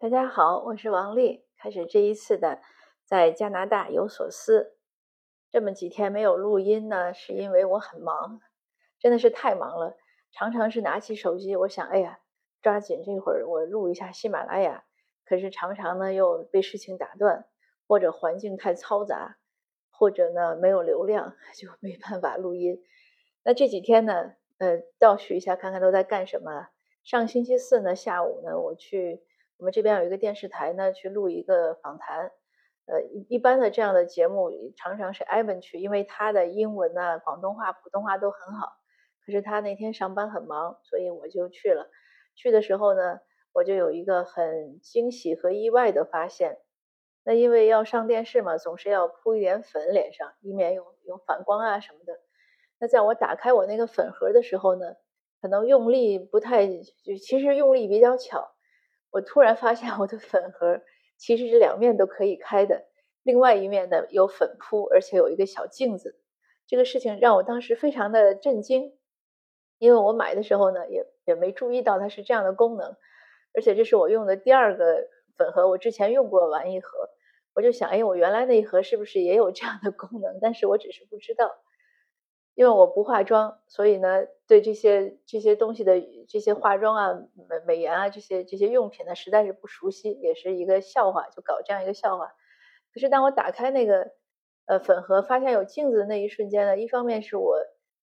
[0.00, 1.44] 大家好，我是王丽。
[1.58, 2.62] 开始这一次的
[3.04, 4.78] 在加拿大有所思。
[5.50, 8.40] 这么几天没有录音呢，是因为我很忙，
[8.98, 9.98] 真的是太忙了。
[10.32, 12.20] 常常是拿起手机，我想，哎呀，
[12.62, 14.84] 抓紧这会儿我录一下喜马拉雅。
[15.26, 17.44] 可是常常呢又被事情打断，
[17.86, 19.36] 或者环境太嘈杂，
[19.90, 22.82] 或者呢没有流量， 就没办法录音。
[23.44, 26.68] 那这几天呢，呃，倒叙一下，看看都在干什么。
[27.04, 29.22] 上星期四呢下午呢，我去。
[29.60, 32.32] 我们这边有一个电视台呢，去录一个访谈，
[32.86, 38.68] 呃，一般的这样的节目常常是艾文去，因为他的英文呢、广东话、普通话都很好。
[39.26, 41.90] 可是他那天上班很忙，所以我就去了。
[42.34, 43.20] 去的时候呢，
[43.52, 46.56] 我就有一个很惊喜和意外的发现。
[47.22, 52.14] 那因为要上电视嘛，总是要铺一点粉脸上，以免有有反光啊什么的。
[52.78, 54.94] 那在我打开我那个粉盒的时候呢，
[55.42, 58.50] 可能用力不太，就其实用力比较巧。
[59.10, 60.80] 我突然发现我的粉盒
[61.16, 62.86] 其实是两面都可以开的，
[63.22, 66.18] 另外一面呢有粉扑，而且有一个小镜子。
[66.66, 68.96] 这个事情让我当时非常的震惊，
[69.78, 72.96] 因为我买的时候呢也也没注意到它是这样的功能，
[73.54, 76.88] 而且这是我用的第二个粉盒，我之前用过完一盒，
[77.54, 80.38] 我就想，哎，我原来那一盒是不是也有这样的功能？
[80.40, 81.50] 但是我只是不知道。
[82.54, 85.94] 因为我不化妆，所以呢，对这些这些东西的
[86.28, 87.12] 这些化妆啊、
[87.48, 92.32] 美美颜啊这些这些用品呢，实在是不熟悉，也是一个笑话，就搞这样一个笑话。
[92.92, 94.10] 可是当我打开那个
[94.66, 97.56] 呃粉盒，发现有镜子的那一瞬间呢，一方面是我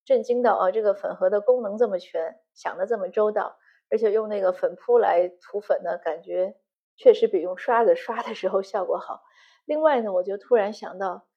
[0.06, 3.58] 震惊到啊，这个粉盒的功能这么全，想的这么周到，
[3.92, 6.56] 而且用那个粉扑来涂粉呢，感觉
[6.95, 9.22] 确实比用刷子刷的时候效果好。
[9.66, 11.28] 另外呢，我就突然想到。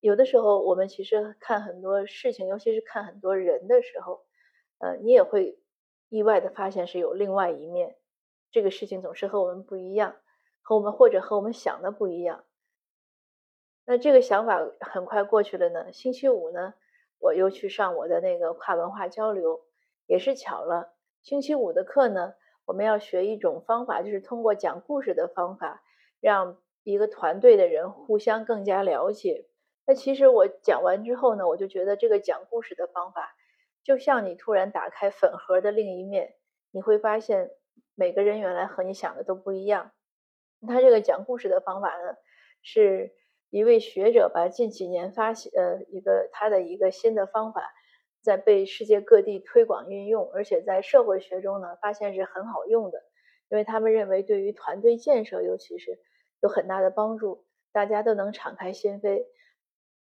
[0.00, 4.24] 有的时候，我们其实看很多事情，尤其是看很多人的时候，
[4.78, 5.58] 呃，你也会
[6.08, 7.96] 意外的发现是有另外一面。
[8.50, 10.16] 这个事情总是和我们不一样，
[10.62, 12.44] 和我们或者和我们想的不一样。
[13.84, 15.92] 那这个想法很快过去了呢。
[15.92, 16.74] 星期五呢，
[17.18, 19.60] 我又去上我的那个跨文化交流，
[20.06, 20.94] 也是巧了。
[21.22, 25.82] 星期五的课呢，我们要学一种方法，就是通过讲故事的方法，
[26.20, 29.49] 让一个团队的人互相更加了解。
[29.90, 33.34] 那其实我讲完之后呢，我就觉得这个讲故事的方法，
[33.82, 36.36] 就像你突然打开粉盒的另一面，
[36.70, 37.50] 你会发现
[37.96, 39.90] 每个人原来和你想的都不一样。
[40.68, 42.14] 他这个讲故事的方法呢，
[42.62, 43.12] 是
[43.48, 47.68] 一位学者吧近几年发现呃一个他的一个新的方法，
[48.22, 53.02] 在被世界各地推广运用，而且在社会学中呢发现是很好用的，
[53.48, 55.98] 因为他们认为对于团队建设尤其是
[56.40, 59.24] 有很大的帮助，大家都能敞开心扉。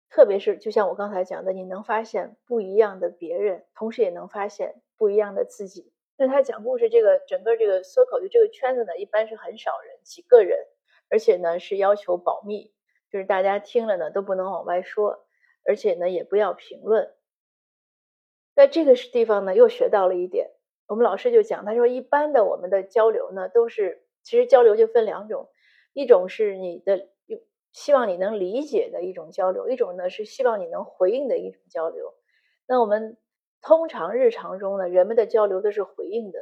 [0.10, 5.92] 特别是，就像我刚才讲的，你能发现不一样的别人，同时也能发现不一样的自己。
[6.18, 10.58] 那他讲故事，这个整个这个 circle 就这个圈子呢，一般是很少人，几个人，
[11.10, 12.72] 而且呢是要求保密，
[13.12, 15.26] 就是大家听了呢都不能往外说，
[15.66, 17.14] 而且呢也不要评论。
[18.54, 20.52] 在这个地方呢，又学到了一点，
[20.88, 25.50] 我们老师就讲，他说一般的我们的交流呢，都是其实交流就分两种，
[25.92, 27.10] 一种是你的。
[27.76, 32.14] 希望你能理解的一种交流，一种呢是希望你能回应的一种交流。
[32.66, 33.18] 那我们
[33.62, 36.40] 通常日常中呢，人们的交流都是回应的。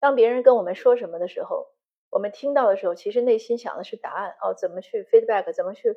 [0.00, 1.68] 当别人跟我们说什么的时候，
[2.10, 5.96] 我们听到的时候，其实内心想的是答案哦，怎么去 feedback，怎么去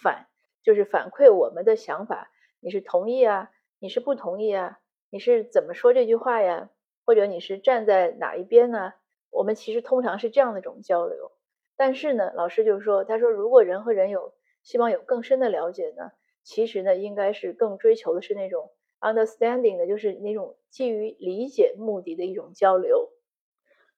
[0.00, 0.28] 反，
[0.62, 2.30] 就是反馈我们的想法。
[2.60, 3.50] 你是同意啊？
[3.80, 4.78] 你是不同意啊？
[5.10, 6.70] 你是怎么说这句话呀？
[7.04, 8.92] 或者你是站在哪一边呢？
[9.30, 11.32] 我们其实通常是这样的一种交流。
[11.80, 18.70] 但是呢，老师就是说，他说如果人和人有希望有更深的了解呢，其实呢，应该是更追求的是那种
[19.00, 23.08] understanding 的，就是那种基于理解目的的一种交流。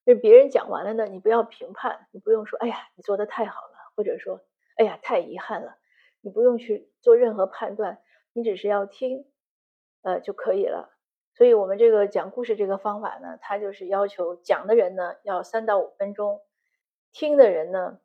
[0.06, 4.40] 就别人讲完了呢，你不要评判，你不用说，哎呀，你做的太好了，或者说，
[4.76, 5.74] 哎呀，太遗憾了，
[6.20, 7.98] 你不用去做任何判断，
[8.32, 9.26] 你只是要听，
[10.02, 10.94] 呃就可以了。
[11.34, 16.40] 所以我们这个讲故事这个方法呢，它就是要求讲的人呢要三到五分钟。
[17.12, 18.00] 听的人呢，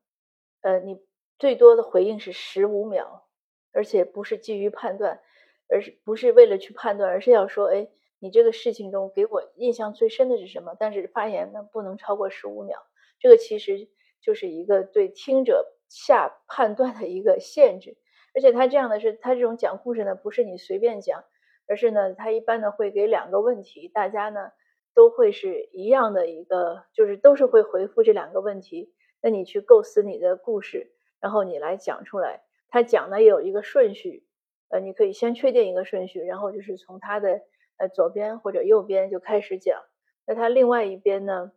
[0.61, 0.99] 呃，你
[1.39, 3.27] 最多的回应是十五秒，
[3.71, 5.21] 而且不是基于判断，
[5.69, 7.87] 而是不是为了去判断，而是要说，哎，
[8.19, 10.75] 你这个事情中给我印象最深的是什么？
[10.79, 12.77] 但是发言呢不能超过十五秒，
[13.19, 13.87] 这个其实
[14.21, 17.97] 就是一个对听者下判断的一个限制。
[18.35, 21.23] 而且他这样的是，他这种讲故事呢，不是你随便讲，
[21.67, 24.51] 而是呢，他一般呢会给两个问题，大家呢
[24.93, 28.93] 都会是一样的一个，就是都是会回复这两个问题。
[29.21, 32.41] 那你去构思你的故事，然后你来讲出来。
[32.69, 34.25] 他讲呢也有一个顺序，
[34.69, 37.41] 呃，你可以先确定一个顺序，然后就是从他的
[37.77, 39.81] 呃左边或者右边就开始讲。
[40.25, 41.53] 那他另外一边呢，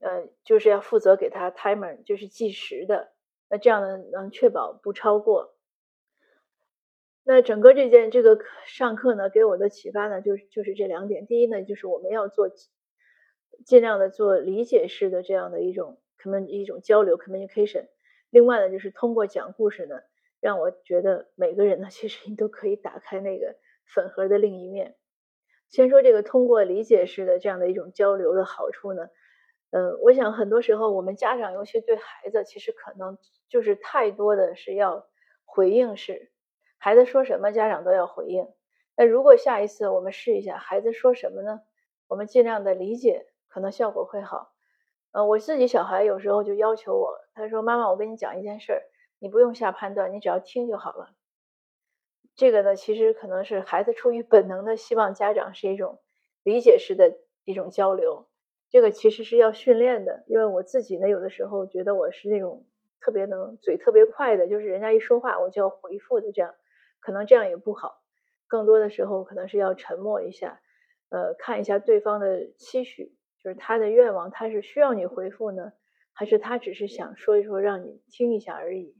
[0.00, 3.12] 呃，就是要负责给他 timer，就是计时的。
[3.50, 5.54] 那这样呢，能确保不超过。
[7.22, 11.26] 那整个这件这个上课呢，给我的启发呢，就是就是这两点。
[11.26, 12.50] 第一呢，就是我们要做
[13.66, 17.86] 尽量的做理解式的这样的一种 commun 一种交流 communication。
[18.30, 20.00] 另外呢，就是通过讲故事呢，
[20.40, 23.56] 让我觉得每个人呢，其实你都可以打开那个
[23.86, 24.96] 粉盒的另一面。
[25.68, 29.08] 先说这个通过理解式的这样的一种交流的好处呢，
[29.70, 33.18] 呃，我想很多时候我们家长尤其对孩子，其实可能
[33.48, 35.08] 就是太多的是要
[35.44, 36.30] 回应式。
[36.78, 38.48] 孩子说什么，家长都要回应。
[38.96, 41.60] 那如果下一次我们试一下，孩子说什么呢？
[42.08, 44.52] 我们尽量的理解，可能效果会好。
[45.12, 48.82] 呃，我自己小孩有时候就要求我，他说：“妈妈，我跟你讲一件事儿，
[49.18, 51.10] 你不用下判断，你只要听就好了。”
[52.36, 56.00] 这个呢，其实可能是孩子出于本能的希望家长是一种
[56.42, 58.28] 理解式的一种交流。
[58.70, 62.64] 这个其实是要训练的，因为我自己呢，有的时候觉得我是那种
[63.00, 66.54] 特别能嘴特别快的，就是人家一说话我就要回复的这样。
[67.00, 68.00] 可能这样也不好，
[68.46, 70.60] 更多的时候可能是要沉默一下，
[71.08, 75.72] 呃，看一下对方的期许，就是他的愿望，他是需要你回复呢，
[76.12, 78.96] 还是他只是想说一说让你听一下而已？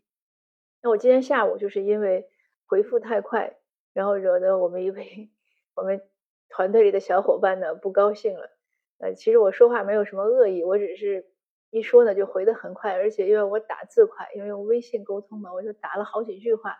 [0.82, 2.28] 那我今天下午就是因为
[2.66, 3.56] 回复太快，
[3.92, 5.30] 然后惹得我们一位
[5.74, 6.00] 我们
[6.48, 8.50] 团队里的小伙伴呢不高兴了。
[8.98, 11.26] 呃，其实我说话没有什么恶意，我只是
[11.70, 16.78] 一说呢就回得很快，而且因为我打字快，因为用微信沟通嘛，我就打了好几句话。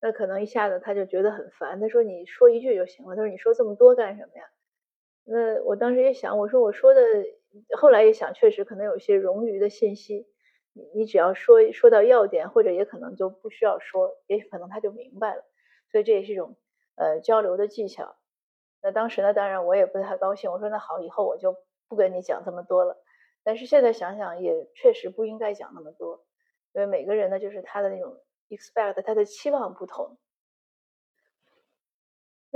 [0.00, 3.16] 那可能一下子他就觉得很烦，他说你说一句就行了。
[3.16, 4.44] 他说你说这么多干什么呀？
[5.24, 7.00] 那我当时也想，我说我说的，
[7.76, 10.26] 后来也想，确实可能有些冗余的信息，
[10.72, 15.44] 你你只要说说到要点，或者也可能就不需要说，也许可能他就明白了。
[15.90, 16.56] 所以这也是一种
[16.96, 18.16] 呃交流的技巧。
[18.82, 21.56] 那当时呢，当然我也不太高兴，我说那好，以后我就
[21.88, 22.96] 不跟你讲这么多了。
[23.42, 26.24] 但是现在想想，也确实不应该讲那么多，
[26.72, 28.16] 因为每个人呢，就是他的那种。
[28.50, 30.18] expect 他的期望不同。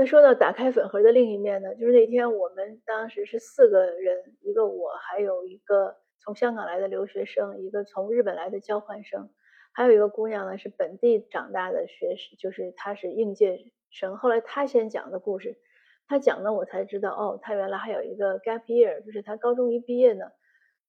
[0.00, 9.28] 那说到打开粉盒的另一面呢，就是那天我们当时是四个人，一个我，还有一个从香港来的留学生，一个从日本来的交换生，
[9.72, 14.16] 还有一个姑娘呢是本地长大的学生，就是她是应届生。
[14.16, 15.58] 后来她先讲的故事，
[16.06, 20.26] 她讲的我才知道，哦，她原来还有一个 gap year，就是她高中一毕业呢，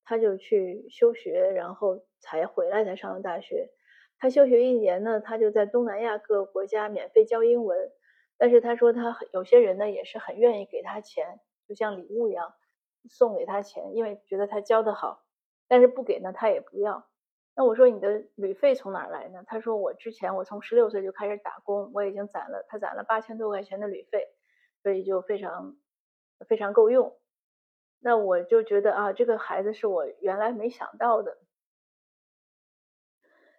[0.06, 3.71] 她就去休学，然后才回来才上了大学。
[4.19, 7.89] 他休学一年呢，他就在东南亚各个国家免费教英文。
[8.39, 12.56] 但是他说他有些人呢也是很愿意给他钱，就像礼物一样
[13.07, 15.24] 送给他钱，因为觉得他教的好。
[15.68, 17.07] 但是不给呢，他也不要。
[17.56, 19.44] 那我说你的旅费从哪来呢？
[19.45, 24.30] 他说我之前我从十六岁就开始打工，我已经攒了，他攒了八千多块钱的旅费，
[24.81, 25.75] 所以就非常
[26.47, 27.15] 非常够用。
[28.00, 31.38] 那我就觉得啊，这个孩子是我原来没想到的。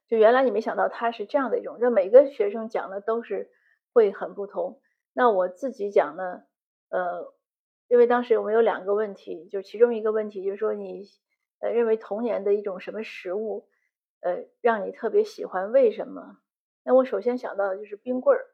[0.08, 3.50] 就原来你没想到他是这样的一种，就每个学生讲的都是
[3.92, 4.80] 会很不同。
[5.12, 6.42] 那我自己讲呢，
[6.90, 7.34] 呃，
[7.88, 11.04] 因为当时我们有两个问题，就其中一个问题就是说你
[11.60, 13.68] 呃认为童年的一种什么食物，
[14.20, 16.38] 呃让你特别喜欢，为什么？
[16.84, 18.46] 那我首先想到的就是冰棍儿，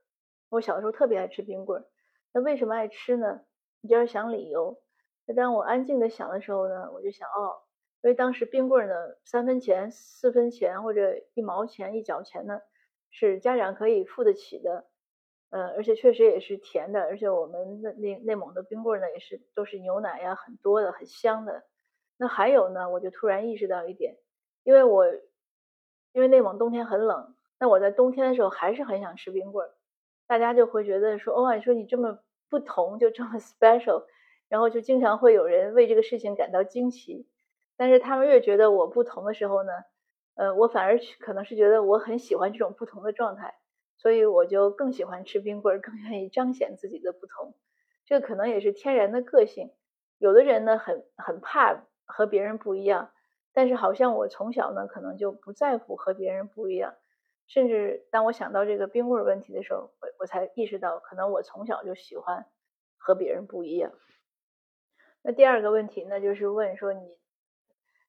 [0.49, 1.87] 我小时候特别爱吃冰棍儿。
[2.33, 3.43] 那为什么爱吃呢？
[3.81, 4.83] 你就要想理由。
[5.27, 7.63] 那当我安静的想的时候呢，我就想哦。
[8.03, 12.61] 因为当时冰棍儿呢，三分钱、四分钱或者一毛钱、一角钱呢，
[13.11, 14.87] 是家长可以付得起的，
[15.57, 21.63] 呃，而且确实也是甜的，而且我们那内内蒙的冰棍呢，也是都是牛奶呀，很多的，很香的。
[22.19, 24.19] 那还有呢，我就突然意识到一点，
[24.65, 25.07] 因为我
[26.13, 29.67] 因为内蒙冬天很冷，那我在冬天的时候还是很想吃冰棍，
[30.27, 32.19] 大家就会觉得说，哦，你说你这么
[32.51, 34.05] 不同，就这么 special，
[34.51, 37.27] 然后就经常会有人为这个事情感到惊奇。
[37.79, 39.73] 但是他们越觉得我不同的时候呢，
[40.35, 43.55] 呃，我反而可能是觉得我很喜欢这种不同的状态，
[43.97, 47.55] 所以我就更喜欢吃冰棍儿，更愿意彰显自己的不同。
[48.05, 49.73] 这可能也是天然的个性。
[50.19, 53.13] 有的人呢，很很怕和别人不一样，
[53.53, 56.95] 但是好像我从小呢，可能就不在乎和别人不一样。
[57.47, 62.47] 甚至当我想到这个冰棍儿问题的时候，我我才意识到，可能我从小就喜欢
[62.97, 63.93] 和别人不一样。
[65.23, 67.17] 那第二个问题呢，就是问说你。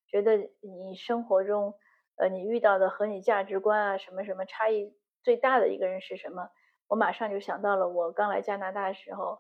[0.10, 1.74] 觉得你生活中，
[2.16, 6.50] 呃，你遇到的和你价值观啊什么什么差异最大的一个人是什么？
[6.88, 9.40] 我马上就想到了我刚来加拿大的时候，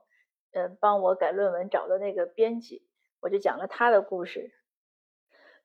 [0.51, 2.87] 呃，帮我改论文找的那个编辑，
[3.21, 4.51] 我就讲了他的故事。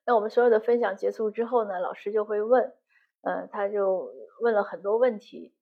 [0.05, 2.73] 那我们所有的分享结束之后呢，老师就会问，
[3.21, 5.53] 嗯，他就问了很多问题，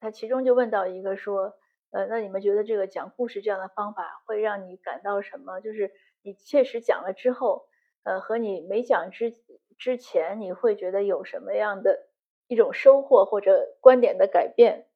[0.00, 1.54] 他其中就问到一个说，
[1.90, 5.60] 呃，那你们觉得这个讲故事这样的方法会让你感到什么？
[5.60, 7.66] 就是你确实讲了之后。
[8.04, 9.34] 呃，和你没讲之
[9.76, 12.07] 之前，你会觉得有什么样的
[12.48, 14.86] 一种收获或者观点的改变？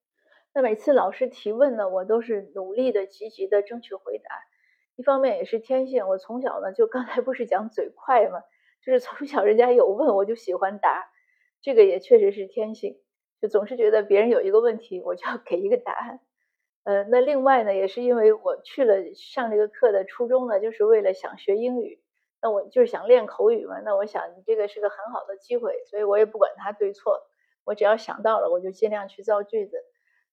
[0.54, 4.28] 那每次老师提问呢，我都是努力的、积极的争取回答。
[4.96, 8.40] 一方面也是天性，我从小呢就刚才不是讲嘴快嘛，
[8.84, 11.08] 就是从小人家有问我就喜欢答，
[11.62, 13.00] 这个也确实是天性，
[13.40, 16.20] 就总是觉得别人有一个问题，我就要给一个答案。
[16.84, 22.02] 呃，那另外呢，也是因为我去了上这个课的初衷呢，就是为了想学英语，
[22.42, 23.80] 那我就是想练口语嘛。
[23.80, 27.22] 那我想你这个是个很好的机会，所以我也不管它对错，
[27.64, 29.76] 我只要想到了，我就尽量去造句子。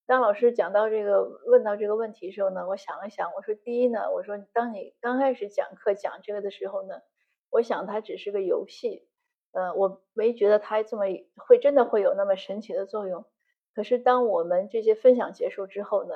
[0.06, 7.02] 当老师讲到这个问到这个问题的时候呢，我想了想，我说第一呢，我说当你刚开始讲课讲这个的时候呢，
[7.50, 9.08] 我想它只是个游戏，
[9.52, 11.04] 呃，我没觉得它这么
[11.36, 13.26] 会真的会有那么神奇的作用。
[13.74, 16.16] 可是当我们这些分享结束之后呢？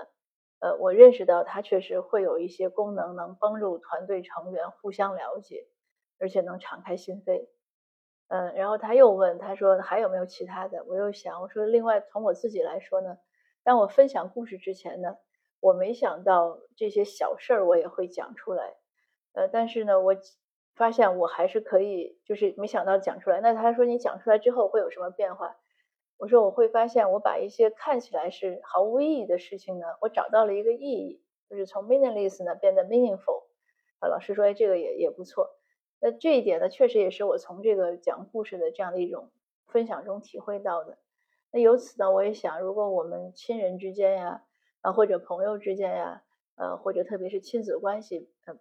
[0.60, 5.68] 呃，我认识到它确实会有一些功能，能帮助团队成员互相了解，
[6.20, 7.50] 而且能敞开心扉。
[8.28, 10.84] 嗯，然后他又问，他说还有没有其他的？
[10.86, 13.18] 我又想，我说另外从我自己来说呢，
[13.64, 15.18] 当我分享故事之前呢，
[15.60, 18.74] 我没想到这些小事儿我也会讲出来。
[19.34, 20.16] 呃，但是呢，我
[20.76, 23.40] 发现我还是可以，就是没想到讲出来。
[23.42, 25.56] 那他说你讲出来之后会有什么变化？
[26.18, 33.44] 我说我会发现，我把一些看起来是毫无意义的事情呢，我找到了一个意义，就是从 meaningless 呢变得 meaningful。
[34.00, 35.50] 啊，老师说，哎，这个也也不错。
[36.06, 39.32] 那这一点呢，确实也是我从这个讲故事的这样的一种
[39.68, 40.98] 分享中体会到的。
[41.50, 44.44] 那由此呢，我也想，如果我们亲人之间呀，
[44.82, 46.22] 啊或者朋友之间呀，
[46.56, 48.54] 呃或者特别是亲子关系，呃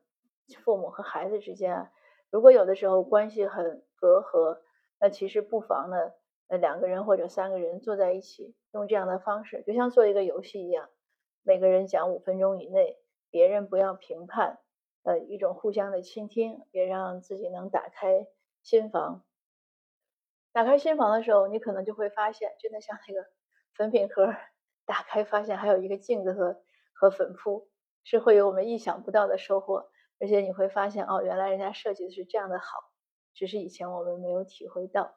[0.63, 1.91] 父母和孩子之间啊，
[2.31, 4.61] 如果有的时候关系很隔阂，
[5.01, 6.13] 那其实不妨呢。
[6.47, 10.89] 呃，两个人或者三个人坐在一起，用这样的方式，就像做一个游戏一样，
[11.43, 12.99] 每个人讲五分钟以内，
[13.31, 14.59] 别人不要评判，
[15.03, 18.27] 呃，一种互相的倾听，也让自己能打开
[18.63, 19.25] 心房。
[20.53, 23.27] 打开心房的时候，你可能就会发现，真的像那个
[23.75, 24.35] 粉饼盒
[24.85, 27.71] 打开，发现还有一个镜子和和粉扑，
[28.05, 29.91] 是会有我们意想不到的收获。
[30.21, 32.65] 而且你会发现，哦，原来人家设计的是这样的好，
[33.35, 35.17] 只是以前我们没有体会到。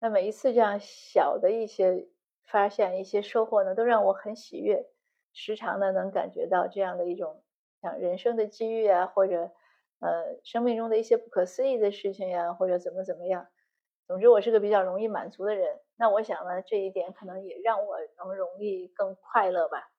[0.00, 2.08] 那每一次这样小的一些
[2.46, 4.86] 发现、一些收获呢，都让我很喜悦。
[5.34, 7.42] 时常呢，能感觉到这样的一种
[7.80, 9.50] 像人生的机遇啊，或者
[10.00, 13.48] 呃生命中的一些不可思议的事情呀，或者怎么怎么样。
[14.06, 15.80] 总之，我是个比较容易满足的人。
[15.96, 19.90] 那我想呢，这一点可能也让我能容易更快乐吧。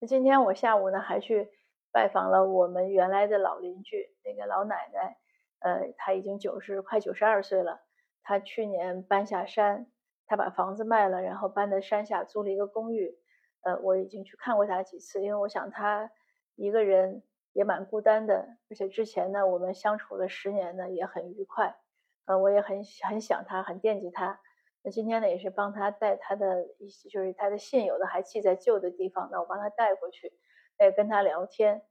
[0.00, 1.50] 那今天我下午呢，还去
[1.92, 5.18] 拜访了我们原来的老邻居，那个老奶奶，
[5.60, 7.80] 呃，她已经九十快九十二岁了。
[8.22, 9.90] 她去年搬下山，
[10.26, 13.18] 她把房子卖了，然后搬到山下租了一个公寓。
[13.62, 16.10] 呃，我已经去看过她几次，因为我想她
[16.58, 17.22] 一个人
[17.52, 21.76] 也蛮孤单的，而且之前呢，我们相处了十年呢，也很愉快。
[22.24, 24.40] 呃，我也很很想他，很惦记他。
[24.82, 30.32] 那今天呢，也是帮他带他的一些，就是他的信有的还寄在旧的地方，那我帮他带过去，
[30.80, 31.82] 也跟他聊天，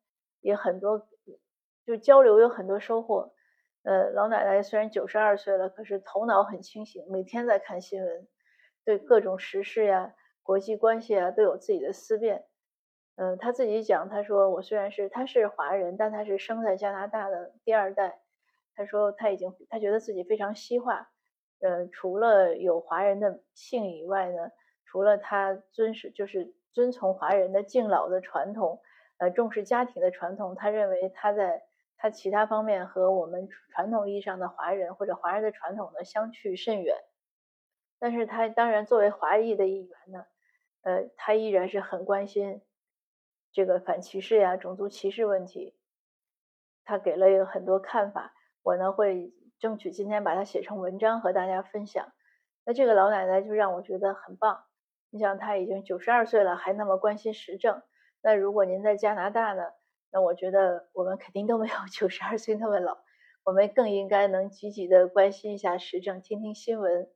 [0.42, 1.08] 也很多，
[1.86, 3.34] 就交流有很多收获。
[3.84, 8.28] 呃，老奶奶虽然九十二岁了，可是头脑很清醒，每天在看新闻，
[8.84, 12.46] 对各种时事呀、国际关系啊都有自己的思辨。
[13.18, 18.22] 嗯，他自己讲，他说我虽然是他是华人，但他是生在加拿大的第二代。
[18.76, 21.10] 他说他已经他觉得自己非常西化。
[21.60, 24.52] 呃，除了有华人的姓以外呢，
[24.86, 28.82] 除了他遵守就是遵从华人的敬老的传统，
[29.18, 31.64] 呃，重视家庭的传统，他认为他在。
[32.00, 36.96] 他其他方面和我们传统意义上的华人或者华人的传统呢相去甚远，
[37.98, 40.28] 但是他当然作为华裔的一员呢，
[40.84, 42.62] 呃，他依然是很关心
[43.58, 45.76] 这个反歧视呀、种族歧视问题。
[46.86, 52.14] 他给了有很多看法，我呢会争取今天把它写成文章和大家分享。
[52.66, 54.64] 那这个老奶奶就让我觉得很棒。
[55.10, 57.82] 你想，她已经九十二岁了，还那么关心时政。
[58.22, 59.64] 那如果您在加拿大呢？
[60.12, 63.00] 那我觉得我们肯定都没有九十二岁那么老，
[63.44, 67.10] 我们更应该能积极的关心一下时政，听听新闻。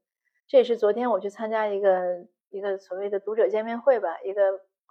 [0.48, 4.42] 这也是昨天我去参加一个一个所谓的读者见面会吧，一个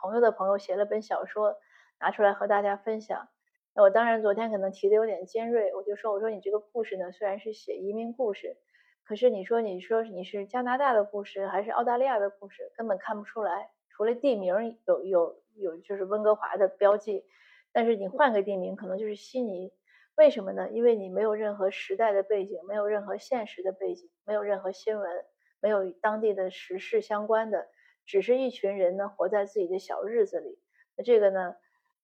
[0.00, 1.56] 朋友的朋友写了本小说，
[2.00, 3.28] 拿出来和大家分享。
[3.74, 8.56] 那我当然昨天可能提的有点尖锐，我就说我说你这个故事呢，虽然是写移民故事，
[9.04, 14.54] 可是你说你说你是加拿大的故事还是澳大利亚的故事，根本看不出来，除了地名
[14.86, 17.24] 有有有就是温哥华的标记。
[17.72, 19.72] 但是你换个地名，可能就是悉尼，
[20.16, 20.68] 为什么呢？
[20.70, 25.24] 因为你没有任何时代的背景，没有任何现实的背景，没有任何新闻，
[25.60, 27.68] 没有与当地的时事相关的，
[28.06, 30.58] 只是一群人呢活在自己的小日子里。
[30.96, 31.54] 那这个呢，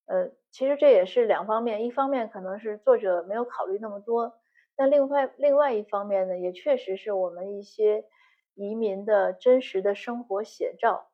[0.05, 4.33] 呃，其实这也是两方面，一方面可能是作者没有考虑那么多，
[4.75, 8.05] 但另外另外一方面呢，也确实是我们一些
[8.53, 11.09] 移民的真实的生活写照，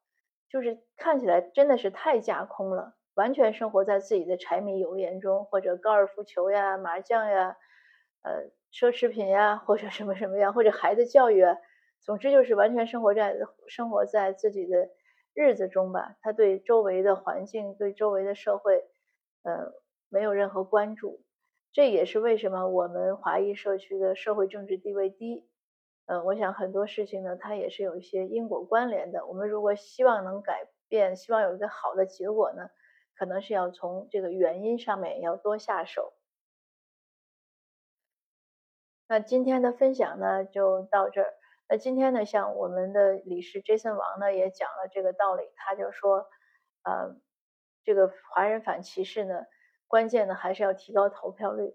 [0.50, 7.58] 就是看起来真的是太架空了，完全生活在自己的柴米油盐中，或者高尔夫球呀、麻将呀、
[8.22, 11.58] 呃奢侈品呀，或者什么什么呀，或者孩子教育啊，
[12.04, 13.36] 总之就是完全生活在
[13.68, 14.90] 生活在自己的
[15.34, 16.16] 日子中吧。
[16.22, 18.84] 他对周围的环境、对周围的社会，
[19.44, 19.74] 呃，
[20.10, 21.24] 没有任何关注。
[21.72, 25.48] 这也是为什么我们华裔社区的社会政治地位低。
[26.06, 29.26] 嗯，我想很多事情呢，它也是有一些因果关联的。
[29.26, 32.70] 我们如果希望能改变，希望有一个好的结果呢，
[33.16, 36.14] 可能是要从这个原因上面要多下手。
[39.08, 41.34] 那今天的分享呢，就到这儿。
[41.70, 45.44] 那今天呢，像我们的理事 Jason 王呢，也讲了这个道理。
[45.56, 46.28] 他就说，
[46.84, 47.16] 呃，
[47.84, 49.46] 这个华人反歧视呢。
[49.88, 51.74] 关键呢，还是要提高投票率。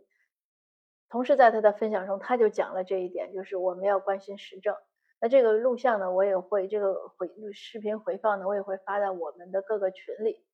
[1.08, 4.76] 同时，在他的分享中，他就讲了这一点，就是我们要关心时政。
[5.20, 10.44] 那这个录像呢，我也会这个回视频回放呢，我也会发在我们的各个群里。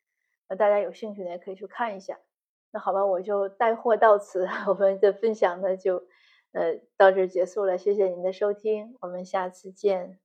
[0.49, 2.19] 那大家有兴趣呢，也可以去看一下。
[2.71, 6.05] 那好吧，我就带货到此， 我们的分享呢就
[6.54, 7.76] 呃到这结束了。
[7.76, 10.24] 谢谢您的收听，我们下次见。